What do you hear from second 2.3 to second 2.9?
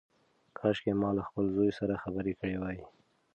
کړې وای.